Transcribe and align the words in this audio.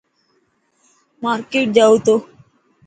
مارڪيٽ 1.21 1.67
جائون 1.75 1.97
تو. 2.05 2.15